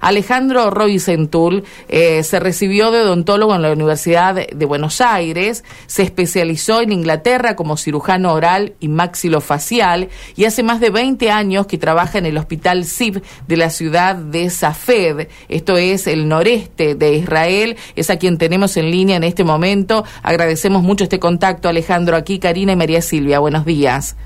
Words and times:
Alejandro 0.00 0.70
Roisentul 0.70 1.64
eh, 1.88 2.22
se 2.22 2.40
recibió 2.40 2.90
de 2.90 3.00
odontólogo 3.00 3.54
en 3.54 3.62
la 3.62 3.72
Universidad 3.72 4.34
de 4.34 4.66
Buenos 4.66 5.00
Aires, 5.00 5.64
se 5.86 6.02
especializó 6.02 6.80
en 6.80 6.92
Inglaterra 6.92 7.56
como 7.56 7.76
cirujano 7.76 8.32
oral 8.32 8.74
y 8.80 8.88
maxilofacial 8.88 10.08
y 10.36 10.44
hace 10.44 10.62
más 10.62 10.80
de 10.80 10.90
20 10.90 11.30
años 11.30 11.66
que 11.66 11.78
trabaja 11.78 12.18
en 12.18 12.26
el 12.26 12.36
Hospital 12.36 12.84
SIB 12.84 13.22
de 13.46 13.56
la 13.56 13.70
ciudad 13.70 14.16
de 14.16 14.50
Safed, 14.50 15.28
esto 15.48 15.76
es 15.76 16.06
el 16.06 16.28
noreste 16.28 16.94
de 16.94 17.14
Israel, 17.14 17.76
es 17.96 18.10
a 18.10 18.16
quien 18.16 18.38
tenemos 18.38 18.76
en 18.76 18.90
línea 18.90 19.16
en 19.16 19.24
este 19.24 19.44
momento. 19.44 20.04
Agradecemos 20.22 20.82
mucho 20.82 21.04
este 21.04 21.18
contacto, 21.18 21.68
Alejandro, 21.68 22.16
aquí 22.16 22.38
Karina 22.38 22.72
y 22.72 22.76
María 22.76 23.02
Silvia. 23.02 23.38
Buenos 23.38 23.64
días. 23.64 24.16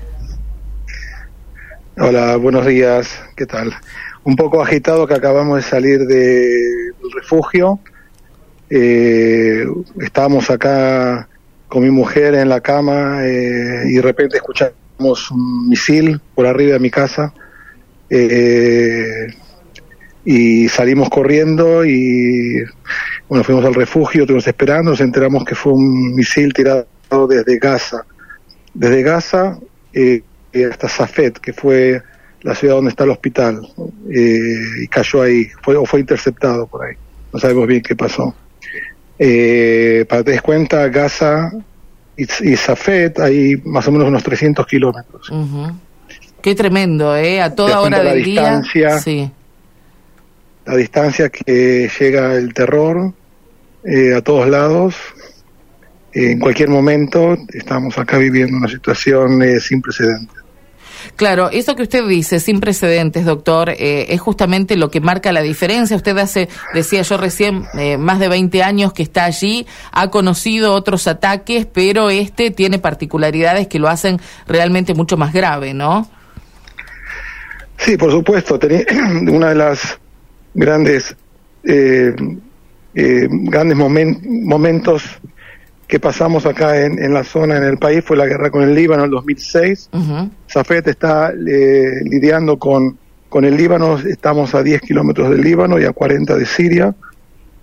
Hola, 1.97 2.37
buenos 2.37 2.65
días. 2.65 3.21
¿Qué 3.35 3.45
tal? 3.45 3.73
Un 4.23 4.35
poco 4.35 4.61
agitado 4.61 5.07
que 5.07 5.13
acabamos 5.13 5.57
de 5.57 5.63
salir 5.63 5.99
del 6.05 7.11
refugio. 7.15 7.79
Eh, 8.69 9.65
estábamos 10.01 10.49
acá 10.49 11.27
con 11.67 11.83
mi 11.83 11.89
mujer 11.89 12.35
en 12.35 12.49
la 12.49 12.61
cama 12.61 13.25
eh, 13.25 13.85
y 13.87 13.93
de 13.95 14.01
repente 14.01 14.37
escuchamos 14.37 15.31
un 15.31 15.69
misil 15.69 16.19
por 16.35 16.45
arriba 16.45 16.73
de 16.73 16.79
mi 16.79 16.91
casa. 16.91 17.33
Eh, 18.09 19.27
y 20.25 20.67
salimos 20.67 21.09
corriendo 21.09 21.85
y 21.85 22.63
bueno, 23.27 23.43
fuimos 23.43 23.63
al 23.65 23.73
refugio, 23.73 24.21
estuvimos 24.21 24.47
esperando, 24.47 24.91
nos 24.91 25.01
enteramos 25.01 25.45
que 25.45 25.55
fue 25.55 25.73
un 25.73 26.15
misil 26.15 26.53
tirado 26.53 26.87
desde 27.27 27.57
Gaza. 27.57 28.05
Desde 28.73 29.01
Gaza 29.01 29.57
eh, 29.93 30.21
hasta 30.69 30.89
Safed, 30.89 31.33
que 31.33 31.53
fue 31.53 32.01
la 32.41 32.55
ciudad 32.55 32.75
donde 32.75 32.89
está 32.91 33.03
el 33.03 33.09
hospital, 33.11 33.67
eh, 34.09 34.83
y 34.83 34.87
cayó 34.87 35.21
ahí, 35.21 35.47
fue, 35.61 35.75
o 35.75 35.85
fue 35.85 35.99
interceptado 35.99 36.67
por 36.67 36.85
ahí. 36.85 36.95
No 37.33 37.39
sabemos 37.39 37.67
bien 37.67 37.81
qué 37.81 37.95
pasó. 37.95 38.33
Eh, 39.17 40.05
para 40.07 40.21
que 40.21 40.25
te 40.25 40.31
des 40.31 40.41
cuenta, 40.41 40.87
Gaza 40.87 41.51
y, 42.15 42.23
y 42.23 42.55
Safed 42.55 43.19
hay 43.19 43.61
más 43.65 43.87
o 43.87 43.91
menos 43.91 44.07
unos 44.07 44.23
300 44.23 44.65
kilómetros. 44.65 45.29
Qué 46.41 46.55
tremendo, 46.55 47.15
¿eh? 47.15 47.41
A 47.41 47.53
toda 47.53 47.81
hora 47.81 48.01
del 48.01 48.23
día. 48.23 48.61
Sí. 49.03 49.29
La 50.65 50.75
distancia 50.75 51.29
que 51.29 51.89
llega 51.99 52.35
el 52.35 52.53
terror 52.53 53.13
eh, 53.83 54.13
a 54.15 54.21
todos 54.21 54.47
lados. 54.47 54.95
en 56.13 56.39
cualquier 56.39 56.69
momento 56.69 57.37
estamos 57.53 57.97
acá 57.97 58.17
viviendo 58.17 58.57
una 58.57 58.67
situación 58.67 59.41
eh, 59.41 59.59
sin 59.59 59.81
precedentes. 59.81 60.38
Claro, 61.15 61.49
eso 61.51 61.75
que 61.75 61.83
usted 61.83 62.05
dice, 62.07 62.39
sin 62.39 62.59
precedentes, 62.59 63.25
doctor, 63.25 63.69
eh, 63.69 64.07
es 64.09 64.21
justamente 64.21 64.75
lo 64.75 64.89
que 64.89 65.01
marca 65.01 65.31
la 65.31 65.41
diferencia. 65.41 65.95
Usted 65.95 66.17
hace, 66.17 66.49
decía 66.73 67.01
yo 67.01 67.17
recién, 67.17 67.65
eh, 67.77 67.97
más 67.97 68.19
de 68.19 68.29
20 68.29 68.63
años 68.63 68.93
que 68.93 69.03
está 69.03 69.25
allí, 69.25 69.65
ha 69.91 70.09
conocido 70.09 70.73
otros 70.73 71.07
ataques, 71.07 71.65
pero 71.65 72.09
este 72.09 72.51
tiene 72.51 72.79
particularidades 72.79 73.67
que 73.67 73.79
lo 73.79 73.87
hacen 73.87 74.19
realmente 74.47 74.93
mucho 74.93 75.17
más 75.17 75.33
grave, 75.33 75.73
¿no? 75.73 76.09
Sí, 77.77 77.97
por 77.97 78.11
supuesto. 78.11 78.59
Una 79.31 79.49
de 79.49 79.55
las 79.55 79.99
grandes, 80.53 81.15
eh, 81.63 82.13
grandes 82.93 83.77
momentos 83.77 85.19
que 85.89 85.99
pasamos 85.99 86.45
acá 86.45 86.85
en, 86.85 87.13
la 87.15 87.23
zona, 87.23 87.57
en 87.57 87.63
el 87.63 87.79
país, 87.79 88.03
fue 88.05 88.15
la 88.15 88.27
guerra 88.27 88.51
con 88.51 88.61
el 88.61 88.75
Líbano 88.75 89.01
en 89.01 89.05
el 89.05 89.11
2006. 89.11 89.89
Zafet 90.47 90.87
está 90.87 91.31
eh, 91.31 92.03
lidiando 92.03 92.59
con, 92.59 92.95
con 93.27 93.43
el 93.43 93.57
Líbano, 93.57 93.97
estamos 93.97 94.53
a 94.53 94.61
10 94.61 94.81
kilómetros 94.81 95.31
del 95.31 95.41
Líbano 95.41 95.79
y 95.79 95.85
a 95.85 95.91
40 95.91 96.37
de 96.37 96.45
Siria. 96.45 96.93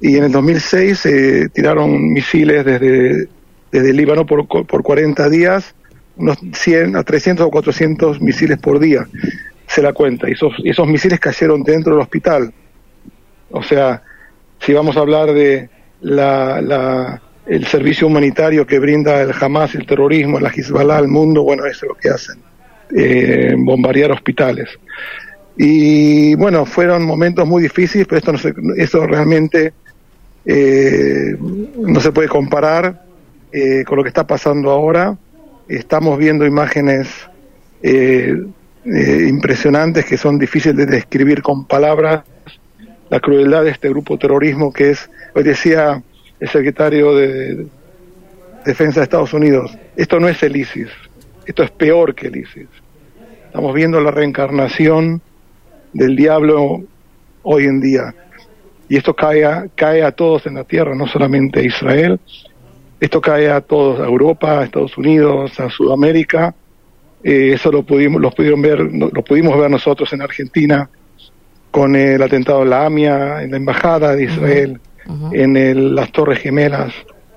Y 0.00 0.16
en 0.16 0.24
el 0.24 0.32
2006 0.32 0.98
se 0.98 1.42
eh, 1.42 1.48
tiraron 1.50 2.12
misiles 2.12 2.64
desde, 2.64 3.28
desde 3.70 3.91
el 3.91 3.97
Líbano 3.97 4.27
por, 4.27 4.44
por 4.48 4.82
40 4.82 5.28
días, 5.28 5.76
unos 6.16 6.37
100 6.53 6.97
a 6.97 7.04
300 7.04 7.47
o 7.47 7.50
400 7.50 8.20
misiles 8.20 8.58
por 8.58 8.81
día, 8.81 9.06
se 9.69 9.82
la 9.82 9.93
cuenta. 9.93 10.28
Y 10.28 10.32
esos, 10.32 10.53
esos 10.64 10.88
misiles 10.88 11.20
cayeron 11.20 11.62
dentro 11.62 11.93
del 11.93 12.03
hospital. 12.03 12.53
O 13.53 13.62
sea, 13.62 14.03
si 14.58 14.72
vamos 14.72 14.97
a 14.97 15.00
hablar 15.00 15.32
de 15.32 15.70
la, 16.00 16.60
la 16.60 17.22
el 17.46 17.66
servicio 17.66 18.08
humanitario 18.08 18.66
que 18.66 18.78
brinda 18.78 19.22
el 19.22 19.32
Hamas, 19.40 19.74
el 19.74 19.86
terrorismo, 19.86 20.40
la 20.40 20.50
Hezbollah 20.50 20.98
al 20.98 21.08
mundo, 21.08 21.44
bueno, 21.44 21.64
eso 21.64 21.86
es 21.86 21.88
lo 21.88 21.94
que 21.94 22.08
hacen, 22.08 22.38
eh, 22.94 23.54
bombardear 23.56 24.10
hospitales. 24.12 24.68
Y 25.56 26.34
bueno, 26.34 26.66
fueron 26.66 27.04
momentos 27.04 27.46
muy 27.46 27.62
difíciles, 27.62 28.06
pero 28.06 28.18
esto 28.18 28.32
no 28.32 28.38
se, 28.38 28.52
eso 28.76 29.06
realmente 29.06 29.72
eh, 30.44 31.36
no 31.38 32.00
se 32.00 32.12
puede 32.12 32.28
comparar 32.28 33.04
eh, 33.52 33.84
con 33.84 33.96
lo 33.96 34.02
que 34.02 34.08
está 34.08 34.26
pasando 34.26 34.70
ahora. 34.70 35.16
Estamos 35.68 36.18
viendo 36.18 36.44
imágenes 36.44 37.08
impresionantes 38.84 40.04
que 40.04 40.16
son 40.16 40.38
difíciles 40.38 40.76
de 40.76 40.86
describir 40.86 41.42
con 41.42 41.64
palabras. 41.66 42.24
La 43.08 43.20
crueldad 43.20 43.62
de 43.62 43.70
este 43.70 43.88
grupo 43.88 44.18
terrorismo 44.18 44.72
que 44.72 44.90
es, 44.90 45.08
hoy 45.34 45.44
decía 45.44 46.02
el 46.41 46.48
secretario 46.48 47.14
de 47.14 47.66
Defensa 48.64 49.00
de 49.00 49.04
Estados 49.04 49.32
Unidos, 49.32 49.76
esto 49.97 50.19
no 50.19 50.28
es 50.28 50.42
el 50.42 50.56
ISIS, 50.56 50.88
esto 51.47 51.62
es 51.62 51.70
peor 51.70 52.14
que 52.14 52.26
el 52.26 52.36
ISIS. 52.36 52.69
Estamos 53.47 53.74
viendo 53.74 54.00
la 54.00 54.10
reencarnación 54.10 55.22
del 55.92 56.16
diablo 56.16 56.82
hoy 57.42 57.64
en 57.64 57.80
día. 57.80 58.14
Y 58.88 58.96
esto 58.96 59.14
cae 59.14 59.44
a, 59.44 59.66
cae 59.75 60.02
a 60.02 60.12
todos 60.12 60.46
en 60.46 60.54
la 60.54 60.64
tierra, 60.64 60.94
no 60.94 61.06
solamente 61.06 61.60
a 61.60 61.62
Israel. 61.62 62.20
Esto 63.00 63.20
cae 63.20 63.50
a 63.50 63.60
todos, 63.60 64.00
a 64.00 64.04
Europa, 64.04 64.60
a 64.60 64.64
Estados 64.64 64.98
Unidos, 64.98 65.58
a 65.58 65.70
Sudamérica. 65.70 66.54
Eh, 67.22 67.52
eso 67.54 67.72
lo 67.72 67.82
pudimos, 67.82 68.20
lo 68.20 68.30
pudieron 68.30 68.60
ver, 68.60 68.80
lo 68.80 69.22
pudimos 69.22 69.58
ver 69.58 69.70
nosotros 69.70 70.12
en 70.12 70.22
Argentina 70.22 70.91
con 71.70 71.96
el 71.96 72.22
atentado 72.22 72.62
en 72.62 72.70
la 72.70 72.86
AMIA, 72.86 73.42
en 73.42 73.50
la 73.52 73.56
embajada 73.56 74.14
de 74.14 74.25
Israel 74.25 74.80
en 75.33 75.94
las 75.94 76.11
Torres 76.12 76.41
Gemelas. 76.41 76.93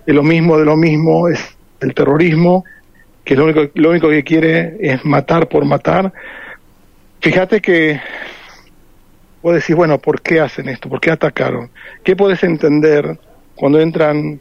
Es 0.05 0.15
lo 0.15 0.23
mismo 0.23 0.57
de 0.57 0.65
lo 0.65 0.75
mismo, 0.75 1.27
es 1.27 1.57
el 1.81 1.93
terrorismo, 1.93 2.65
que 3.23 3.35
lo 3.35 3.45
único, 3.45 3.67
lo 3.75 3.89
único 3.91 4.09
que 4.09 4.23
quiere 4.23 4.77
es 4.79 5.05
matar 5.05 5.47
por 5.47 5.65
matar. 5.65 6.11
Fíjate 7.21 7.61
que 7.61 7.99
vos 9.41 9.53
decís, 9.53 9.75
bueno, 9.75 9.99
¿por 9.99 10.21
qué 10.21 10.39
hacen 10.39 10.69
esto? 10.69 10.89
¿Por 10.89 10.99
qué 10.99 11.11
atacaron? 11.11 11.69
¿Qué 12.03 12.15
puedes 12.15 12.43
entender 12.43 13.19
cuando 13.59 13.81
entran, 13.81 14.39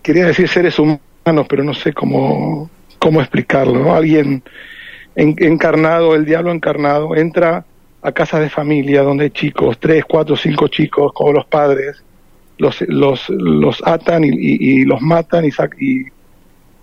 quería 0.00 0.26
decir 0.26 0.48
seres 0.48 0.78
humanos, 0.78 1.46
pero 1.48 1.64
no 1.64 1.74
sé 1.74 1.92
cómo, 1.92 2.70
cómo 3.00 3.20
explicarlo, 3.20 3.92
Alguien 3.92 4.42
encarnado, 5.16 6.14
el 6.14 6.24
diablo 6.24 6.52
encarnado, 6.52 7.16
entra 7.16 7.64
a 8.04 8.12
casas 8.12 8.40
de 8.40 8.50
familia 8.50 9.02
donde 9.02 9.24
hay 9.24 9.30
chicos, 9.30 9.78
tres, 9.80 10.04
cuatro, 10.06 10.36
cinco 10.36 10.68
chicos, 10.68 11.10
como 11.14 11.32
los 11.32 11.46
padres, 11.46 12.02
los, 12.58 12.82
los, 12.82 13.30
los 13.30 13.82
atan 13.82 14.24
y, 14.24 14.84
los 14.84 15.00
matan 15.00 15.46
y, 15.46 15.48
y 15.80 16.04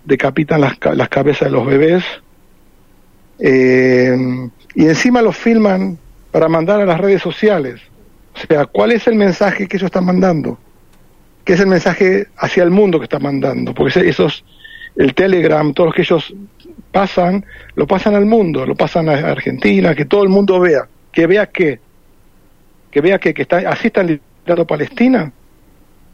decapitan 0.04 0.60
las, 0.60 0.76
las, 0.96 1.08
cabezas 1.08 1.46
de 1.46 1.52
los 1.52 1.64
bebés. 1.64 2.02
Eh, 3.38 4.16
y 4.74 4.84
encima 4.84 5.22
los 5.22 5.36
filman 5.36 5.96
para 6.32 6.48
mandar 6.48 6.80
a 6.80 6.86
las 6.86 7.00
redes 7.00 7.22
sociales. 7.22 7.80
O 8.34 8.46
sea, 8.48 8.66
¿cuál 8.66 8.90
es 8.90 9.06
el 9.06 9.14
mensaje 9.14 9.68
que 9.68 9.76
ellos 9.76 9.86
están 9.86 10.06
mandando? 10.06 10.58
¿Qué 11.44 11.52
es 11.52 11.60
el 11.60 11.68
mensaje 11.68 12.26
hacia 12.36 12.64
el 12.64 12.70
mundo 12.70 12.98
que 12.98 13.04
están 13.04 13.22
mandando? 13.22 13.72
Porque 13.74 14.08
esos, 14.08 14.44
el 14.96 15.14
Telegram, 15.14 15.72
todos 15.72 15.88
los 15.88 15.94
que 15.94 16.02
ellos 16.02 16.34
pasan, 16.90 17.46
lo 17.76 17.86
pasan 17.86 18.16
al 18.16 18.26
mundo, 18.26 18.66
lo 18.66 18.74
pasan 18.74 19.08
a 19.08 19.12
Argentina, 19.12 19.94
que 19.94 20.04
todo 20.04 20.24
el 20.24 20.28
mundo 20.28 20.58
vea 20.58 20.88
que 21.12 21.26
vea 21.26 21.46
que, 21.46 21.80
que 22.90 23.00
vea 23.00 23.18
que, 23.18 23.34
que 23.34 23.42
está, 23.42 23.58
así 23.58 23.88
están 23.88 24.06
librando 24.06 24.66
Palestina, 24.66 25.32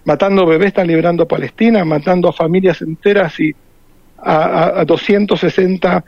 matando 0.05 0.47
bebés 0.47 0.69
están 0.69 0.87
librando 0.87 1.27
Palestina, 1.27 1.85
matando 1.85 2.29
a 2.29 2.33
familias 2.33 2.83
enteras 2.83 3.39
y 3.41 3.55
a, 4.19 4.81
a, 4.81 4.85
260 4.85 6.05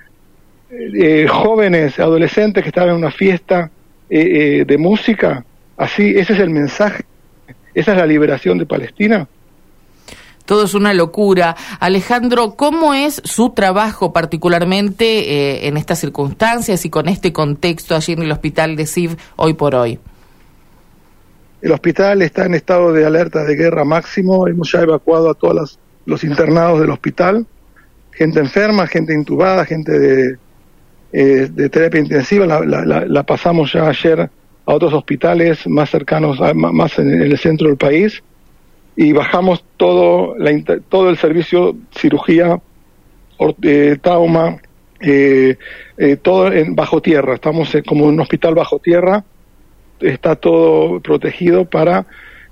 eh, 0.70 1.26
jóvenes, 1.28 1.98
adolescentes 1.98 2.62
que 2.62 2.68
estaban 2.68 2.90
en 2.90 2.96
una 2.96 3.10
fiesta 3.10 3.70
eh, 4.08 4.60
eh, 4.60 4.64
de 4.64 4.78
música, 4.78 5.44
así, 5.76 6.10
ese 6.16 6.32
es 6.32 6.40
el 6.40 6.50
mensaje, 6.50 7.04
esa 7.74 7.92
es 7.92 7.98
la 7.98 8.06
liberación 8.06 8.58
de 8.58 8.66
Palestina 8.66 9.28
todo 10.44 10.64
es 10.64 10.74
una 10.74 10.94
locura. 10.94 11.56
Alejandro, 11.78 12.56
¿cómo 12.56 12.94
es 12.94 13.20
su 13.24 13.50
trabajo 13.50 14.12
particularmente 14.12 15.04
eh, 15.04 15.68
en 15.68 15.76
estas 15.76 15.98
circunstancias 16.00 16.84
y 16.84 16.90
con 16.90 17.08
este 17.08 17.32
contexto 17.32 17.94
allí 17.94 18.12
en 18.14 18.22
el 18.22 18.32
hospital 18.32 18.76
de 18.76 18.86
CIV 18.86 19.16
hoy 19.36 19.54
por 19.54 19.74
hoy? 19.74 19.98
El 21.62 21.72
hospital 21.72 22.22
está 22.22 22.46
en 22.46 22.54
estado 22.54 22.92
de 22.92 23.04
alerta 23.04 23.44
de 23.44 23.54
guerra 23.54 23.84
máximo. 23.84 24.48
Hemos 24.48 24.72
ya 24.72 24.80
evacuado 24.80 25.30
a 25.30 25.34
todos 25.34 25.78
los, 26.06 26.24
internados 26.24 26.80
del 26.80 26.90
hospital. 26.90 27.46
Gente 28.12 28.40
enferma, 28.40 28.86
gente 28.86 29.12
intubada, 29.12 29.64
gente 29.66 29.98
de, 29.98 30.38
eh, 31.12 31.68
terapia 31.70 32.00
intensiva. 32.00 32.46
La, 32.46 33.22
pasamos 33.24 33.72
ya 33.72 33.88
ayer 33.88 34.20
a 34.20 34.30
otros 34.74 34.94
hospitales 34.94 35.66
más 35.66 35.90
cercanos, 35.90 36.38
más 36.54 36.98
en 36.98 37.20
el 37.20 37.38
centro 37.38 37.68
del 37.68 37.76
país, 37.76 38.22
y 39.00 39.12
bajamos 39.12 39.64
todo, 39.78 40.36
la, 40.36 40.50
todo 40.90 41.08
el 41.08 41.16
servicio 41.16 41.74
cirugía, 41.90 42.60
eh, 43.62 43.96
trauma, 43.98 44.58
eh, 45.00 45.56
eh, 45.96 46.16
todo 46.16 46.52
en 46.52 46.76
bajo 46.76 47.00
tierra. 47.00 47.32
Estamos 47.32 47.74
como 47.86 48.04
un 48.04 48.20
hospital 48.20 48.54
bajo 48.54 48.78
tierra, 48.78 49.24
está 50.00 50.36
todo 50.36 51.00
protegido 51.00 51.64
para 51.64 52.04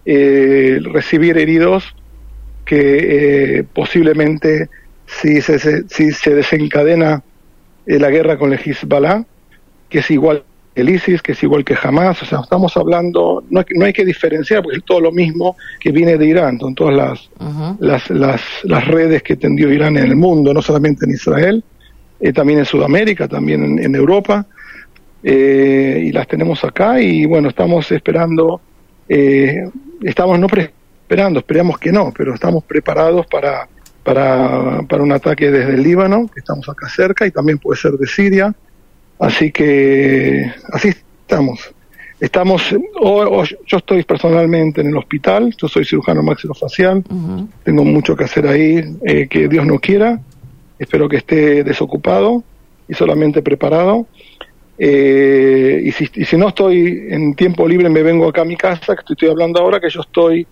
recibir 0.07 1.37
heridos 1.37 1.95
que 2.65 3.67
posiblemente 3.75 4.71
si 5.05 5.43
se, 5.43 5.59
si 5.87 6.13
se 6.13 6.35
desencadena 6.35 7.23
la 7.85 8.09
guerra 8.09 8.39
con 8.39 8.55
el 8.55 8.59
Hezbollah, 8.59 9.23
que 9.91 9.99
es 9.99 10.11
igual 10.11 10.45
el 10.81 10.91
ISIS, 10.91 11.23
que 11.23 11.33
es 11.33 11.43
igual 11.43 11.65
que 11.65 11.77
Hamas, 11.81 12.23
o 12.23 12.27
sea, 12.27 12.41
estamos 12.41 12.77
hablando, 12.77 13.45
no 13.51 13.61
hay, 13.61 13.67
no 13.75 13.85
hay 13.85 13.93
que 13.93 14.05
diferenciar, 14.05 14.63
porque 14.63 14.79
es 14.79 14.85
todo 14.85 15.01
lo 15.01 15.13
mismo 15.13 15.57
que 15.81 15.91
viene 15.91 16.17
de 16.17 16.27
Irán, 16.27 16.59
son 16.59 16.75
todas 16.75 16.95
las, 16.95 17.31
las, 17.81 18.11
las, 18.11 18.41
las, 18.63 18.87
redes 18.87 19.23
que 19.23 19.37
tendió 19.37 19.73
Irán 19.73 19.97
en 19.97 20.05
el 20.05 20.17
mundo, 20.17 20.55
no 20.55 20.63
solamente 20.63 21.05
en 21.05 21.13
Israel, 21.13 21.65
eh, 22.21 22.33
también 22.33 22.61
en 22.61 22.65
Sudamérica, 22.65 23.27
también 23.27 23.79
en, 23.79 23.95
Europa, 23.95 24.47
eh, 25.23 26.05
y 26.07 26.13
las 26.13 26.29
tenemos 26.29 26.63
acá, 26.65 27.01
y 27.01 27.27
bueno, 27.27 27.49
estamos 27.49 27.91
esperando, 27.91 28.61
eh, 29.09 29.69
estamos 30.03 30.39
no 30.39 30.47
esperando, 30.47 31.41
esperamos 31.41 31.79
que 31.79 31.91
no, 31.91 32.13
pero 32.17 32.35
estamos 32.35 32.63
preparados 32.65 33.27
para, 33.27 33.69
para, 34.05 34.83
para 34.89 35.03
un 35.03 35.11
ataque 35.11 35.51
desde 35.51 35.75
el 35.75 35.83
Líbano, 35.83 36.29
que 36.33 36.41
estamos 36.41 36.69
acá 36.69 36.89
cerca, 36.89 37.27
y 37.27 37.33
también 37.33 37.59
puede 37.59 37.81
ser 37.81 37.93
de 37.93 38.07
Siria, 38.07 38.55
Así 39.19 39.51
que 39.51 40.53
así 40.73 40.89
estamos. 40.89 41.75
Estamos, 42.21 42.75
yo 43.67 43.77
estoy 43.77 44.03
personalmente 44.03 44.81
en 44.81 44.89
el 44.89 44.97
hospital, 44.97 45.55
yo 45.57 45.69
soy 45.69 45.85
cirujano 45.85 46.21
maxilofacial, 46.21 47.05
tengo 47.63 47.85
mucho 47.85 48.17
que 48.17 48.25
hacer 48.25 48.49
ahí, 48.49 48.83
eh, 49.05 49.29
que 49.29 49.47
Dios 49.47 49.65
no 49.65 49.79
quiera, 49.79 50.21
espero 50.81 51.09
que 51.09 51.19
esté 51.19 51.63
desocupado 51.63 52.43
y 52.89 52.95
solamente 52.95 53.41
preparado. 53.41 54.09
Eh, 54.81 55.81
y, 55.85 55.93
si, 55.93 56.09
y, 56.13 56.25
si, 56.25 56.37
no 56.37 56.49
estoy 56.49 57.07
en 57.09 57.35
tiempo 57.37 57.69
libre, 57.69 57.89
me 57.89 58.03
vengo 58.03 58.29
acá 58.29 58.43
a 58.43 58.45
mi 58.45 58.57
casa, 58.57 58.97
que 58.97 59.13
estoy 59.13 59.29
hablando 59.29 59.61
ahora, 59.61 59.79
que 59.79 59.91
yo 59.91 60.01
estoy 60.01 60.45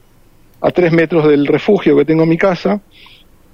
a 0.60 0.70
tres 0.70 0.92
metros 0.92 1.26
del 1.28 1.46
refugio 1.46 1.96
que 1.96 2.04
tengo 2.04 2.22
en 2.22 2.28
mi 2.28 2.38
casa. 2.38 2.80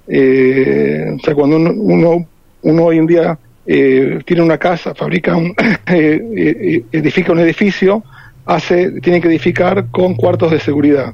Eh, 0.07 1.15
o 1.15 1.19
sea, 1.19 1.33
cuando 1.33 1.57
uno, 1.57 2.27
uno 2.61 2.83
hoy 2.83 2.97
en 2.97 3.07
día 3.07 3.39
eh, 3.65 4.19
tiene 4.25 4.41
una 4.41 4.57
casa, 4.57 4.93
fabrica 4.93 5.35
un, 5.37 5.55
eh, 5.87 6.21
eh, 6.35 6.83
edifica 6.91 7.31
un 7.31 7.39
edificio, 7.39 8.03
hace, 8.45 8.99
tiene 9.01 9.21
que 9.21 9.29
edificar 9.29 9.87
con 9.89 10.15
cuartos 10.15 10.51
de 10.51 10.59
seguridad, 10.59 11.13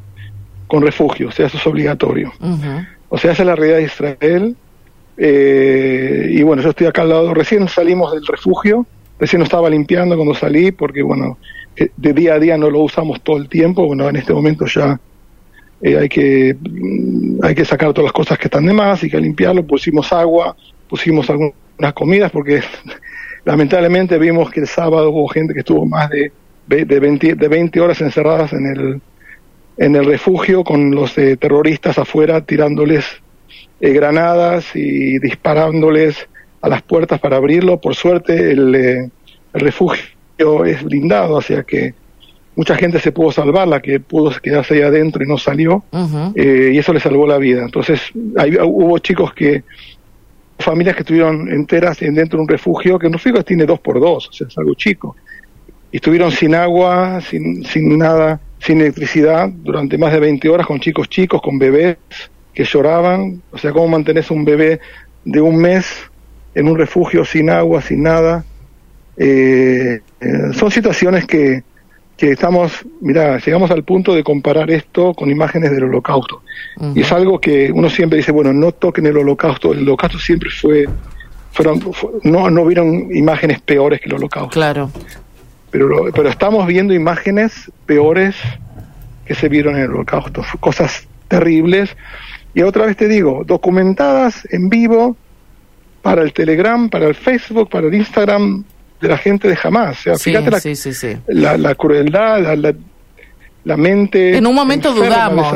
con 0.68 0.81
refugio, 0.81 1.28
o 1.28 1.31
sea, 1.31 1.46
eso 1.48 1.57
es 1.57 1.68
obligatorio. 1.68 2.31
O 3.10 3.18
sea, 3.18 3.31
esa 3.31 3.44
es 3.44 3.48
la 3.48 3.56
realidad 3.56 3.78
de 3.78 3.84
Israel. 3.84 4.56
y 6.38 6.44
bueno, 6.44 6.62
yo 6.62 6.69
estoy 6.69 6.88
acá 6.88 7.04
al 7.04 7.10
lado, 7.10 7.34
recién 7.34 7.68
salimos 7.68 8.13
del 8.13 8.25
refugio, 8.25 8.86
recién 9.19 9.40
lo 9.40 9.44
estaba 9.44 9.69
limpiando 9.69 10.16
cuando 10.16 10.34
salí, 10.34 10.72
porque 10.72 11.04
bueno, 11.04 11.38
de 11.75 12.13
día 12.13 12.36
a 12.36 12.40
día 12.40 12.57
no 12.57 12.69
lo 12.69 12.80
usamos 12.80 13.22
todo 13.22 13.38
el 13.38 13.48
tiempo, 13.48 13.86
bueno, 13.86 14.10
en 14.10 14.16
este 14.16 14.34
momento 14.34 14.66
ya 14.66 15.00
hay 15.81 16.10
que 16.10 16.57
mm, 16.60 17.44
hay 17.44 17.56
que 17.56 17.63
sacar 17.63 17.94
todas 17.94 18.06
las 18.06 18.13
cosas 18.13 18.38
que 18.38 18.45
están 18.45 18.66
de 18.66 18.74
más, 18.74 19.04
y 19.04 19.10
que 19.10 19.19
limpiarlo, 19.19 19.66
pusimos 19.66 20.12
agua, 20.12 20.56
pusimos 20.88 21.30
algún 21.30 21.54
unas 21.80 21.94
comidas 21.94 22.31
porque 22.31 22.62
lamentablemente 23.46 24.18
vimos 24.20 24.52
que 24.52 24.60
el 24.60 24.68
sábado 24.68 25.10
hubo 25.10 25.28
gente 25.30 25.54
que 25.54 25.62
estuvo 25.62 25.86
más 25.86 26.10
de, 26.10 26.31
de, 26.68 27.00
20, 27.00 27.36
de 27.36 27.48
20 27.48 27.80
horas 27.80 28.02
encerradas 28.02 28.54
en 28.54 28.66
el, 28.68 29.02
en 29.78 29.96
el 29.96 30.06
refugio 30.06 30.64
con 30.64 30.92
los 30.92 31.18
eh, 31.18 31.38
terroristas 31.38 31.98
afuera 31.98 32.42
tirándoles 32.42 33.06
eh, 33.80 33.94
granadas 33.94 34.76
y 34.76 35.18
disparándoles 35.20 36.28
a 36.62 36.70
las 36.70 36.81
puertas 36.81 37.20
para 37.20 37.38
abrirlo. 37.38 37.80
Por 37.80 37.96
suerte 37.96 38.52
el, 38.52 38.76
eh, 38.76 39.10
el 39.54 39.60
refugio 39.60 40.66
es 40.66 40.84
blindado, 40.84 41.36
o 41.36 41.42
sea 41.42 41.64
que 41.64 41.94
mucha 42.56 42.76
gente 42.76 43.00
se 43.00 43.14
pudo 43.14 43.31
salvar, 43.31 43.70
la 43.70 43.81
que 43.81 44.02
pudo 44.02 44.31
quedarse 44.42 44.74
ahí 44.74 44.81
adentro 44.81 45.24
y 45.24 45.28
no 45.28 45.38
salió, 45.38 45.84
y 46.36 46.78
eso 46.78 46.92
le 46.92 47.00
salvó 47.00 47.26
la 47.26 47.38
vida. 47.38 47.64
Entonces, 47.64 48.02
hubo 48.14 49.00
chicos 49.00 49.34
que 49.34 49.64
familias 50.60 50.96
que 50.96 51.02
estuvieron 51.02 51.52
enteras 51.52 52.00
dentro 52.00 52.38
de 52.38 52.44
un 52.44 52.48
refugio, 52.48 53.00
que 53.00 53.08
un 53.08 53.14
refugio 53.14 53.44
tiene 53.44 53.66
dos 53.66 53.80
por 53.80 54.00
dos, 54.00 54.28
o 54.28 54.32
sea, 54.32 54.48
es 54.48 54.58
algo 54.58 54.74
chico. 54.76 55.16
Estuvieron 55.92 56.32
sin 56.32 56.54
agua, 56.54 57.20
sin, 57.22 57.64
sin 57.66 57.98
nada, 57.98 58.40
sin 58.60 58.82
electricidad, 58.82 59.50
durante 59.50 59.98
más 59.98 60.12
de 60.12 60.20
20 60.20 60.50
horas 60.50 60.68
con 60.68 60.80
chicos 60.80 61.10
chicos, 61.10 61.42
con 61.42 61.58
bebés 61.58 61.98
que 62.54 62.64
lloraban. 62.64 63.42
O 63.52 63.58
sea, 63.58 63.72
¿cómo 63.72 63.88
mantenés 63.88 64.30
un 64.30 64.46
bebé 64.46 64.80
de 65.24 65.42
un 65.42 65.58
mes 65.58 65.86
en 66.54 66.68
un 66.68 66.78
refugio 66.78 67.26
sin 67.26 67.50
agua, 67.50 67.82
sin 67.82 68.04
nada? 68.04 68.44
Eh, 69.18 70.00
eh, 70.22 70.28
son 70.54 70.70
situaciones 70.70 71.26
que, 71.26 71.64
que 72.19 72.31
estamos, 72.31 72.86
mira, 73.00 73.38
llegamos 73.38 73.71
al 73.71 73.83
punto 73.83 74.13
de 74.13 74.25
comparar 74.25 74.69
esto 74.71 75.13
con 75.13 75.31
imágenes 75.31 75.71
del 75.71 75.86
holocausto. 75.86 76.42
Y 76.94 77.00
es 77.00 77.12
algo 77.13 77.39
que 77.39 77.71
uno 77.71 77.89
siempre 77.89 78.18
dice, 78.18 78.33
bueno, 78.33 78.51
no 78.51 78.74
toquen 78.74 79.06
el 79.06 79.18
holocausto. 79.18 79.71
El 79.71 79.83
holocausto 79.83 80.19
siempre 80.19 80.50
fue, 80.50 80.86
fueron, 81.54 81.81
no, 82.24 82.50
no 82.50 82.66
vieron 82.66 83.16
imágenes 83.16 83.62
peores 83.62 84.01
que 84.01 84.10
el 84.10 84.16
holocausto. 84.16 84.50
Claro. 84.50 84.92
Pero, 85.71 86.12
pero 86.13 86.27
estamos 86.27 86.68
viendo 86.68 86.94
imágenes 86.94 87.71
peores 87.86 88.36
que 89.25 89.33
se 89.33 89.48
vieron 89.48 89.77
en 89.77 89.83
el 89.83 89.92
holocausto. 89.92 90.44
Cosas 90.60 91.07
terribles. 91.30 91.95
Y 92.54 92.63
otra 92.63 92.86
vez 92.86 92.98
te 92.98 93.07
digo, 93.07 93.44
documentadas 93.45 94.45
en 94.51 94.68
vivo 94.68 95.16
para 96.01 96.21
el 96.21 96.33
Telegram, 96.33 96.89
para 96.89 97.07
el 97.07 97.16
Facebook, 97.16 97.69
para 97.69 97.88
el 97.88 97.94
Instagram, 97.94 98.66
de 99.01 99.07
la 99.07 99.18
gente 99.18 99.48
de 99.48 99.56
jamás. 99.56 100.00
O 100.00 100.01
sea, 100.01 100.16
fíjate 100.18 100.51
la, 101.28 101.57
la, 101.57 101.75
crueldad, 101.75 102.42
la, 102.42 102.56
la 102.56 102.74
mente. 103.66 104.38
En 104.38 104.48
un 104.48 104.56
momento 104.56 104.94
dudamos. 104.94 105.54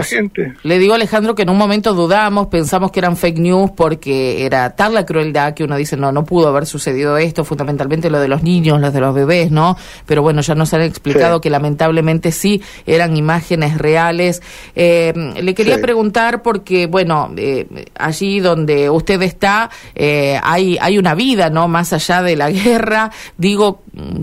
Le 0.63 0.79
digo 0.79 0.93
a 0.93 0.95
Alejandro 0.95 1.35
que 1.35 1.43
en 1.43 1.49
un 1.49 1.57
momento 1.57 1.93
dudamos, 1.93 2.47
pensamos 2.47 2.91
que 2.91 2.99
eran 2.99 3.17
fake 3.17 3.39
news 3.39 3.71
porque 3.75 4.45
era 4.45 4.75
tal 4.75 4.93
la 4.93 5.05
crueldad 5.05 5.53
que 5.53 5.63
uno 5.63 5.75
dice, 5.75 5.97
no, 5.97 6.11
no 6.11 6.25
pudo 6.25 6.49
haber 6.49 6.65
sucedido 6.65 7.17
esto, 7.17 7.43
fundamentalmente 7.43 8.09
lo 8.09 8.19
de 8.19 8.27
los 8.27 8.43
niños, 8.43 8.79
los 8.79 8.93
de 8.93 8.99
los 8.99 9.15
bebés, 9.15 9.51
¿no? 9.51 9.77
Pero 10.05 10.21
bueno, 10.21 10.41
ya 10.41 10.55
nos 10.55 10.73
han 10.73 10.81
explicado 10.81 11.41
que 11.41 11.49
lamentablemente 11.49 12.31
sí 12.31 12.61
eran 12.85 13.15
imágenes 13.17 13.77
reales. 13.77 14.41
Eh, 14.75 15.13
le 15.41 15.53
quería 15.53 15.81
preguntar 15.81 16.41
porque, 16.41 16.87
bueno, 16.87 17.31
eh, 17.37 17.67
allí 17.95 18.39
donde 18.39 18.89
usted 18.89 19.21
está, 19.21 19.69
eh, 19.95 20.39
hay, 20.43 20.77
hay 20.79 20.97
una 20.97 21.15
vida, 21.15 21.49
¿no? 21.49 21.67
Más 21.67 21.93
allá 21.93 22.21
de 22.21 22.35
la 22.35 22.49
guerra. 22.51 23.11
Digo, 23.37 23.81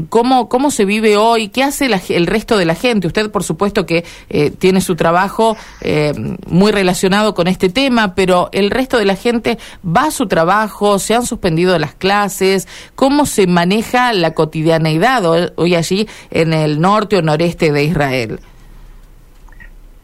¿cómo, 0.09 0.49
cómo 0.49 0.71
se 0.71 0.85
vive 0.85 1.16
hoy? 1.16 1.49
¿Qué 1.49 1.62
hace 1.62 1.88
el 2.11 2.26
resto 2.26 2.57
de 2.57 2.64
la 2.64 2.75
gente? 2.75 3.07
Usted, 3.07 3.31
por 3.31 3.43
supuesto, 3.43 3.70
que 3.73 4.05
eh, 4.29 4.50
tiene 4.50 4.81
su 4.81 4.97
trabajo 4.97 5.57
eh, 5.81 6.12
muy 6.47 6.73
relacionado 6.73 7.35
con 7.35 7.49
este 7.49 7.69
tema, 7.69 8.15
pero 8.15 8.49
el 8.53 8.71
resto 8.71 8.99
de 8.99 9.05
la 9.05 9.17
gente 9.17 9.59
va 9.85 10.07
a 10.07 10.11
su 10.11 10.27
trabajo, 10.27 10.99
se 10.99 11.15
han 11.15 11.25
suspendido 11.25 11.79
las 11.79 11.95
clases, 11.95 12.69
¿cómo 12.95 13.27
se 13.27 13.47
maneja 13.47 14.12
la 14.12 14.35
cotidianeidad 14.35 15.25
hoy 15.57 15.75
allí 15.75 16.09
en 16.31 16.53
el 16.53 16.81
norte 16.81 17.17
o 17.17 17.23
noreste 17.23 17.73
de 17.73 17.85
Israel? 17.85 18.41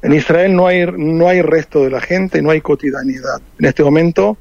En 0.02 0.12
Israel 0.12 0.54
no 0.54 0.66
hay, 0.66 0.86
no 0.86 1.28
hay 1.28 1.42
resto 1.42 1.82
de 1.82 1.90
la 1.90 2.00
gente, 2.00 2.40
no 2.40 2.50
hay 2.50 2.60
cotidianidad. 2.60 3.40
En 3.58 3.66
este 3.66 3.82
momento 3.82 4.36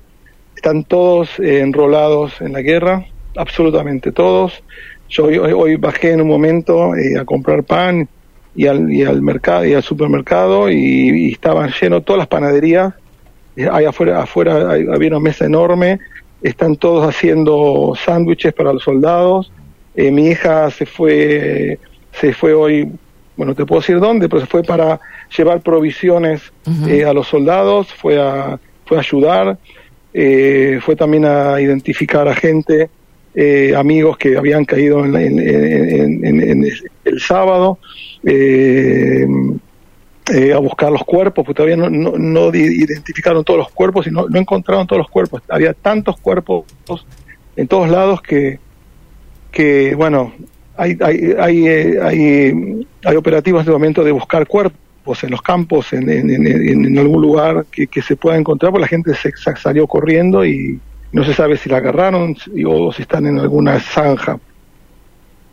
están 0.55 0.83
todos 0.83 1.39
eh, 1.39 1.61
enrolados 1.61 2.39
en 2.41 2.53
la 2.53 2.61
guerra, 2.61 3.05
absolutamente 3.35 4.11
todos. 4.11 4.63
Yo 5.09 5.25
hoy, 5.25 5.75
bajé 5.75 6.11
en 6.11 6.21
un 6.21 6.27
momento 6.27 6.91
a 6.93 7.25
comprar 7.25 7.63
pan 7.63 8.07
y 8.55 8.67
al, 8.67 8.91
y 8.91 9.03
al 9.03 9.21
mercado 9.21 9.65
y 9.65 9.73
al 9.73 9.83
supermercado 9.83 10.69
y, 10.71 11.31
estaban 11.31 11.71
llenos 11.79 12.05
todas 12.05 12.19
las 12.19 12.27
panaderías. 12.27 12.93
Ahí 13.71 13.85
afuera 13.85 14.21
afuera 14.21 14.71
había 14.71 15.09
una 15.09 15.19
mesa 15.19 15.45
enorme. 15.45 15.99
Están 16.41 16.75
todos 16.75 17.07
haciendo 17.07 17.93
sándwiches 18.03 18.53
para 18.53 18.73
los 18.73 18.83
soldados. 18.83 19.51
Eh, 19.95 20.11
mi 20.11 20.27
hija 20.27 20.69
se 20.71 20.85
fue 20.85 21.79
se 22.11 22.33
fue 22.33 22.53
hoy 22.53 22.91
bueno 23.37 23.55
te 23.55 23.65
puedo 23.65 23.81
decir 23.81 23.99
dónde 23.99 24.27
pero 24.27 24.41
se 24.41 24.47
fue 24.47 24.63
para 24.63 24.99
llevar 25.35 25.61
provisiones 25.61 26.41
eh, 26.87 27.05
a 27.05 27.13
los 27.13 27.27
soldados 27.27 27.93
fue 27.93 28.19
a 28.21 28.59
fue 28.85 28.97
a 28.97 29.01
ayudar. 29.01 29.57
Eh, 30.17 30.79
fue 30.81 30.95
también 30.95 31.25
a 31.25 31.59
identificar 31.59 32.25
a 32.27 32.35
gente 32.35 32.89
amigos 33.75 34.17
que 34.17 34.37
habían 34.37 34.65
caído 34.65 35.03
en, 35.05 35.15
en 35.15 36.65
el 37.05 37.19
sábado 37.19 37.79
eh, 38.23 39.27
eh, 40.33 40.53
a 40.53 40.57
buscar 40.57 40.91
los 40.91 41.03
cuerpos, 41.03 41.45
porque 41.45 41.57
todavía 41.57 41.77
no, 41.77 41.89
no, 41.89 42.55
identificaron 42.55 43.43
todos 43.43 43.59
los 43.59 43.71
cuerpos 43.71 44.07
y 44.07 44.11
no, 44.11 44.27
no, 44.27 44.39
encontraron 44.39 44.87
todos 44.87 44.99
los 44.99 45.09
cuerpos. 45.09 45.43
Había 45.49 45.73
tantos 45.73 46.17
cuerpos 46.17 46.65
en 47.55 47.67
todos 47.67 47.89
lados 47.89 48.23
que, 48.23 48.59
que 49.51 49.93
bueno, 49.93 50.33
hay, 50.75 50.97
hay, 50.99 51.35
hay, 51.37 51.67
eh, 51.67 51.99
hay, 52.01 52.87
hay 53.03 53.15
operativos 53.15 53.67
de 53.67 53.71
momento 53.71 54.03
de 54.03 54.11
buscar 54.11 54.47
cuerpos 54.47 55.23
en 55.23 55.29
los 55.29 55.43
campos, 55.43 55.93
en, 55.93 56.09
en, 56.09 56.97
algún 56.97 57.21
lugar 57.21 57.67
que, 57.71 57.85
que, 57.85 58.01
se 58.01 58.15
pueda 58.15 58.35
encontrar, 58.35 58.71
porque 58.71 58.81
la 58.81 58.87
gente 58.87 59.13
se 59.13 59.31
salió 59.57 59.85
corriendo 59.85 60.43
y 60.43 60.79
no 61.15 61.23
se 61.23 61.33
sabe 61.33 61.55
si 61.55 61.69
la 61.69 61.77
agarraron 61.77 62.35
o 62.67 62.91
si 62.91 63.01
están 63.03 63.25
en 63.25 63.39
alguna 63.39 63.79
zanja. 63.79 64.37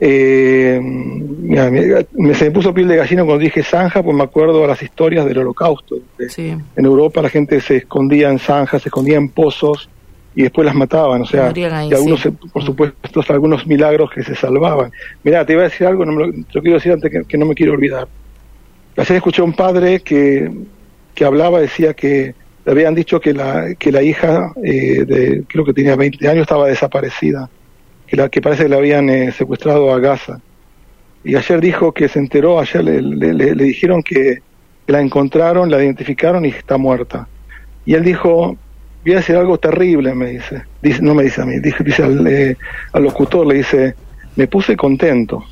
Eh, 0.01 0.81
me, 0.83 2.35
se 2.35 2.47
me 2.47 2.51
puso 2.51 2.75
piel 2.75 2.89
de 2.89 2.97
gallina 2.97 3.25
cuando 3.25 3.45
dije 3.45 3.63
zanja, 3.63 4.03
pues 4.03 4.17
me 4.17 4.25
acuerdo 4.25 4.65
a 4.65 4.67
las 4.67 4.83
historias 4.83 5.25
del 5.25 5.39
holocausto. 5.39 5.99
En 6.19 6.85
Europa 6.85 7.23
la 7.23 7.29
gente 7.29 7.61
se 7.61 7.77
escondía 7.77 8.29
en 8.29 8.41
zanjas, 8.41 8.83
se 8.83 8.89
escondía 8.89 9.17
en 9.17 9.29
pozos 9.29 9.89
y 10.35 10.43
después 10.43 10.67
las 10.67 10.75
mataban, 10.75 11.23
o 11.23 11.27
sea, 11.27 11.53
y 11.55 11.95
algunos, 11.95 12.29
por 12.53 12.65
supuesto, 12.65 13.23
algunos 13.29 13.65
milagros 13.65 14.11
que 14.11 14.25
se 14.25 14.35
salvaban. 14.35 14.91
Mira, 15.23 15.47
te 15.47 15.53
iba 15.53 15.63
a 15.63 15.69
decir 15.69 15.87
algo, 15.87 16.05
no 16.05 16.11
me 16.11 16.27
lo, 16.27 16.33
quiero 16.61 16.75
decir 16.75 16.91
antes 16.91 17.25
que, 17.29 17.39
no 17.39 17.47
me 17.47 17.55
quiero 17.55 17.75
olvidar. 17.75 18.09
Ayer 18.97 19.17
escuché 19.19 19.43
a 19.43 19.45
un 19.45 19.53
padre 19.53 20.01
que, 20.01 20.51
que 21.15 21.25
hablaba, 21.25 21.61
decía 21.61 21.95
que 21.95 22.35
le 22.65 22.73
habían 22.73 22.95
dicho 22.95 23.21
que 23.21 23.35
la, 23.35 23.75
que 23.75 23.91
la 23.91 24.03
hija, 24.03 24.53
eh, 24.63 25.05
de, 25.05 25.45
creo 25.49 25.65
que 25.65 25.73
tenía 25.73 25.97
20 25.97 26.29
años, 26.29 26.43
estaba 26.43 26.69
desaparecida, 26.69 27.51
que, 28.07 28.17
la, 28.17 28.29
que 28.29 28.41
parece 28.41 28.65
que 28.65 28.69
la 28.69 28.77
habían 28.77 29.09
eh, 29.09 29.33
secuestrado 29.33 29.93
a 29.93 29.99
Gaza. 29.99 30.41
Y 31.25 31.37
ayer 31.37 31.61
dijo 31.61 31.93
que 31.93 32.09
se 32.09 32.19
enteró, 32.19 32.61
ayer 32.61 32.85
le, 32.85 33.03
le, 33.03 33.55
le 33.55 33.65
dijeron 33.65 34.03
que 34.03 34.43
la 34.87 35.01
encontraron, 35.01 35.71
la 35.71 35.83
identificaron 35.83 36.45
y 36.45 36.49
está 36.49 36.77
muerta. 36.77 37.29
Y 37.85 37.95
él 37.95 38.05
dijo, 38.05 38.57
voy 39.05 39.13
a 39.13 39.17
decir 39.17 39.37
algo 39.37 39.59
terrible, 39.59 40.15
me 40.15 40.31
dice. 40.31 40.63
dice 40.81 41.03
no 41.03 41.15
me 41.15 41.25
dice 41.25 41.43
a 41.43 41.45
mí, 41.45 41.59
dice, 41.59 41.83
dice 41.83 42.03
al, 42.03 42.27
eh, 42.27 42.57
al, 42.93 43.03
locutor, 43.03 43.47
le 43.47 43.57
dice, 43.57 43.95
me 44.37 44.47
puse 44.47 44.77
contento. 44.77 45.45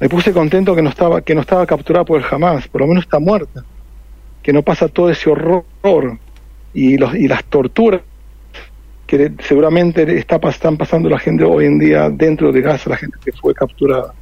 Me 0.00 0.08
puse 0.08 0.32
contento 0.32 0.74
que 0.74 0.82
no 0.82 0.88
estaba, 0.90 1.20
que 1.20 1.34
no 1.34 1.42
estaba 1.42 1.66
capturada 1.66 2.04
por 2.04 2.18
el 2.18 2.26
Hamas, 2.28 2.66
por 2.68 2.80
lo 2.80 2.86
menos 2.86 3.04
está 3.04 3.18
muerta. 3.18 3.64
Que 4.42 4.52
no 4.52 4.62
pasa 4.62 4.88
todo 4.88 5.10
ese 5.10 5.30
horror 5.30 5.64
y, 6.72 6.96
los, 6.96 7.14
y 7.14 7.28
las 7.28 7.44
torturas 7.44 8.02
que 9.06 9.32
seguramente 9.40 10.18
está, 10.18 10.36
están 10.48 10.76
pasando 10.76 11.08
la 11.08 11.18
gente 11.18 11.42
hoy 11.42 11.66
en 11.66 11.80
día 11.80 12.08
dentro 12.10 12.52
de 12.52 12.60
Gaza, 12.60 12.90
la 12.90 12.96
gente 12.96 13.18
que 13.24 13.32
fue 13.32 13.52
capturada. 13.54 14.14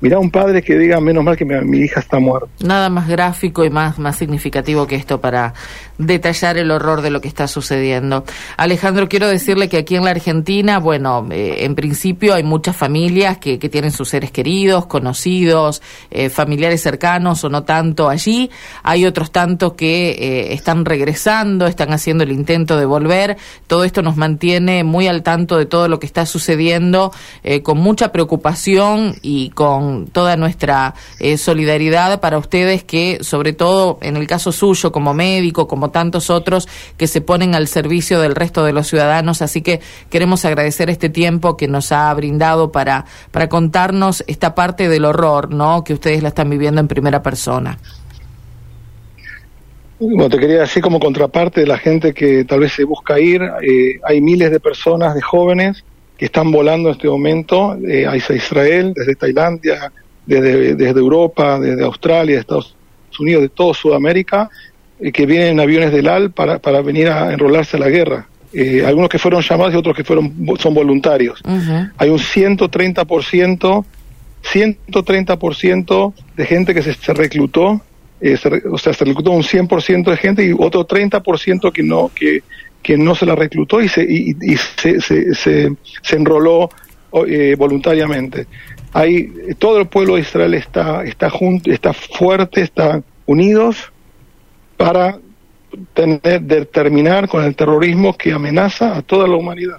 Mirá 0.00 0.18
un 0.18 0.30
padre 0.30 0.62
que 0.62 0.76
diga, 0.76 1.00
menos 1.00 1.24
mal 1.24 1.36
que 1.36 1.44
mi, 1.44 1.78
hija 1.78 2.00
está 2.00 2.18
muerta. 2.18 2.48
Nada 2.60 2.90
más 2.90 3.08
gráfico 3.08 3.64
y 3.64 3.70
más, 3.70 3.98
más 3.98 4.16
significativo 4.16 4.86
que 4.86 4.96
esto 4.96 5.20
para 5.20 5.54
detallar 5.96 6.58
el 6.58 6.70
horror 6.70 7.00
de 7.00 7.10
lo 7.10 7.20
que 7.20 7.28
está 7.28 7.46
sucediendo. 7.46 8.24
Alejandro, 8.56 9.08
quiero 9.08 9.28
decirle 9.28 9.68
que 9.68 9.78
aquí 9.78 9.96
en 9.96 10.04
la 10.04 10.10
Argentina, 10.10 10.78
bueno, 10.78 11.26
eh, 11.30 11.58
en 11.60 11.74
principio 11.74 12.34
hay 12.34 12.42
muchas 12.42 12.76
familias 12.76 13.38
que, 13.38 13.58
que, 13.58 13.68
tienen 13.68 13.92
sus 13.92 14.08
seres 14.08 14.30
queridos, 14.30 14.86
conocidos, 14.86 15.80
eh, 16.10 16.28
familiares 16.28 16.82
cercanos 16.82 17.42
o 17.44 17.48
no 17.48 17.62
tanto 17.62 18.08
allí. 18.08 18.50
Hay 18.82 19.06
otros 19.06 19.30
tantos 19.30 19.74
que 19.74 20.10
eh, 20.10 20.52
están 20.52 20.84
regresando, 20.84 21.66
están 21.66 21.92
haciendo 21.92 22.24
el 22.24 22.32
intento 22.32 22.76
de 22.76 22.84
volver. 22.84 23.36
Todo 23.66 23.84
esto 23.84 24.02
nos 24.02 24.16
mantiene 24.16 24.84
muy 24.84 25.06
al 25.06 25.22
tanto 25.22 25.56
de 25.56 25.66
todo 25.66 25.88
lo 25.88 25.98
que 25.98 26.06
está 26.06 26.26
sucediendo, 26.26 27.12
con 27.62 27.78
mucha 27.78 28.10
preocupación 28.10 29.16
y 29.22 29.50
con 29.50 29.83
toda 30.12 30.36
nuestra 30.36 30.94
eh, 31.20 31.36
solidaridad 31.36 32.20
para 32.20 32.38
ustedes 32.38 32.84
que, 32.84 33.18
sobre 33.22 33.52
todo 33.52 33.98
en 34.02 34.16
el 34.16 34.26
caso 34.26 34.52
suyo, 34.52 34.92
como 34.92 35.14
médico, 35.14 35.68
como 35.68 35.90
tantos 35.90 36.30
otros, 36.30 36.68
que 36.96 37.06
se 37.06 37.20
ponen 37.20 37.54
al 37.54 37.68
servicio 37.68 38.20
del 38.20 38.34
resto 38.34 38.64
de 38.64 38.72
los 38.72 38.86
ciudadanos. 38.86 39.42
Así 39.42 39.62
que 39.62 39.80
queremos 40.10 40.44
agradecer 40.44 40.90
este 40.90 41.08
tiempo 41.08 41.56
que 41.56 41.68
nos 41.68 41.92
ha 41.92 42.12
brindado 42.14 42.72
para, 42.72 43.04
para 43.30 43.48
contarnos 43.48 44.24
esta 44.26 44.54
parte 44.54 44.88
del 44.88 45.04
horror, 45.04 45.52
¿no? 45.52 45.84
Que 45.84 45.94
ustedes 45.94 46.22
la 46.22 46.28
están 46.28 46.50
viviendo 46.50 46.80
en 46.80 46.88
primera 46.88 47.22
persona. 47.22 47.78
Bueno, 49.98 50.28
te 50.28 50.38
quería 50.38 50.60
decir 50.60 50.82
como 50.82 50.98
contraparte 50.98 51.60
de 51.60 51.66
la 51.66 51.78
gente 51.78 52.12
que 52.12 52.44
tal 52.44 52.60
vez 52.60 52.72
se 52.72 52.84
busca 52.84 53.18
ir, 53.18 53.40
eh, 53.62 54.00
hay 54.02 54.20
miles 54.20 54.50
de 54.50 54.60
personas, 54.60 55.14
de 55.14 55.22
jóvenes, 55.22 55.84
que 56.16 56.26
están 56.26 56.50
volando 56.52 56.88
en 56.88 56.94
este 56.94 57.08
momento 57.08 57.76
eh, 57.86 58.06
hacia 58.06 58.36
Israel, 58.36 58.92
desde 58.94 59.14
Tailandia, 59.14 59.92
desde, 60.26 60.74
desde 60.74 61.00
Europa, 61.00 61.58
desde 61.58 61.84
Australia, 61.84 62.38
Estados 62.38 62.74
Unidos, 63.18 63.42
de 63.42 63.48
toda 63.48 63.74
Sudamérica, 63.74 64.48
eh, 65.00 65.12
que 65.12 65.26
vienen 65.26 65.48
en 65.48 65.60
aviones 65.60 65.92
del 65.92 66.08
AL 66.08 66.30
para, 66.30 66.58
para 66.58 66.80
venir 66.82 67.08
a 67.08 67.32
enrolarse 67.32 67.76
a 67.76 67.80
la 67.80 67.88
guerra. 67.88 68.28
Eh, 68.52 68.84
algunos 68.86 69.08
que 69.08 69.18
fueron 69.18 69.42
llamados 69.42 69.74
y 69.74 69.76
otros 69.76 69.96
que 69.96 70.04
fueron 70.04 70.32
son 70.58 70.74
voluntarios. 70.74 71.42
Hay 71.96 72.08
un 72.08 72.18
130%, 72.18 73.84
130% 74.44 76.14
de 76.36 76.46
gente 76.46 76.72
que 76.72 76.82
se, 76.82 76.94
se 76.94 77.14
reclutó, 77.14 77.82
eh, 78.20 78.38
o 78.70 78.78
sea, 78.78 78.92
se 78.92 79.04
reclutó 79.04 79.32
un 79.32 79.42
100% 79.42 80.08
de 80.08 80.16
gente 80.16 80.46
y 80.46 80.52
otro 80.52 80.86
30% 80.86 81.72
que 81.72 81.82
no, 81.82 82.12
que, 82.14 82.44
que 82.84 82.98
no 82.98 83.14
se 83.14 83.24
la 83.24 83.34
reclutó 83.34 83.80
y 83.80 83.88
se, 83.88 84.04
y, 84.04 84.34
se, 84.76 85.00
se, 85.00 85.34
se, 85.34 85.76
enroló 86.16 86.68
eh, 87.26 87.56
voluntariamente. 87.58 88.46
Hay, 88.92 89.32
todo 89.58 89.80
el 89.80 89.88
pueblo 89.88 90.14
de 90.14 90.20
Israel 90.20 90.52
está, 90.54 91.02
está, 91.02 91.30
junto, 91.30 91.72
está 91.72 91.94
fuerte, 91.94 92.60
está 92.60 93.02
unidos 93.24 93.90
para 94.76 95.18
tener, 95.94 96.42
determinar 96.42 97.26
con 97.26 97.42
el 97.42 97.56
terrorismo 97.56 98.16
que 98.16 98.32
amenaza 98.32 98.98
a 98.98 99.02
toda 99.02 99.26
la 99.26 99.36
humanidad. 99.36 99.78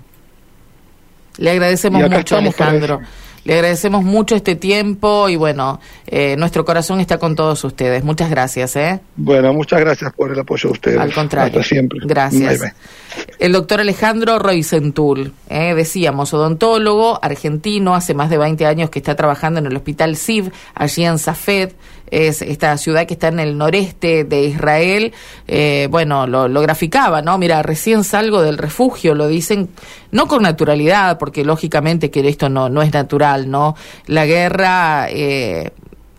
Le 1.38 1.52
agradecemos 1.52 2.10
mucho, 2.10 2.38
Alejandro. 2.38 3.02
Le 3.46 3.54
agradecemos 3.54 4.04
mucho 4.04 4.36
este 4.36 4.56
tiempo 4.56 5.30
y 5.30 5.36
bueno, 5.36 5.80
eh, 6.08 6.36
nuestro 6.36 6.66
corazón 6.66 7.00
está 7.00 7.20
con 7.20 7.36
todos 7.36 7.64
ustedes. 7.64 8.04
Muchas 8.04 8.30
gracias. 8.30 8.76
¿eh? 8.76 9.00
Bueno, 9.16 9.54
muchas 9.54 9.80
gracias 9.80 10.12
por 10.14 10.32
el 10.32 10.40
apoyo 10.40 10.70
de 10.70 10.74
ustedes. 10.74 11.00
Al 11.00 11.14
contrario. 11.14 11.64
siempre. 11.64 12.00
Gracias. 12.06 12.74
El 13.40 13.52
doctor 13.52 13.80
Alejandro 13.80 14.40
Roisentul, 14.40 15.34
eh, 15.50 15.74
decíamos, 15.76 16.34
odontólogo 16.34 17.20
argentino, 17.22 17.96
hace 17.96 18.14
más 18.14 18.30
de 18.30 18.38
20 18.38 18.66
años 18.66 18.90
que 18.90 19.00
está 19.00 19.16
trabajando 19.16 19.60
en 19.60 19.66
el 19.68 19.76
Hospital 19.76 20.16
SIV, 20.16 20.52
allí 20.74 21.06
en 21.06 21.20
Safed 21.20 21.72
es 22.12 22.42
esta 22.42 22.78
ciudad 22.78 23.06
que 23.08 23.16
está 23.16 23.30
en 23.30 23.40
el 23.40 23.58
noreste 23.58 24.24
de 24.24 24.44
Israel, 24.44 25.14
eh, 25.48 25.88
bueno, 25.90 26.28
lo, 26.28 26.62
graficaba, 26.62 27.22
¿no? 27.22 27.38
Mira, 27.38 27.64
recién 27.64 28.04
salgo 28.04 28.42
del 28.42 28.58
refugio, 28.58 29.16
lo 29.16 29.28
dicen, 29.28 29.70
no 30.12 30.28
con 30.28 30.44
naturalidad, 30.44 31.18
porque 31.18 31.44
lógicamente 31.44 32.12
que 32.12 32.28
esto 32.28 32.50
no, 32.50 32.70
no 32.70 32.82
es 32.82 32.94
natural, 32.94 33.50
¿no? 33.50 33.76
La 34.06 34.26
guerra 34.26 35.08
eh, 35.10 35.72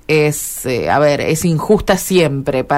es, 0.08 0.66
eh, 0.66 0.90
a 0.90 0.98
ver, 0.98 1.20
es 1.20 1.44
injusta 1.44 1.96
siempre. 1.96 2.64
Para 2.64 2.74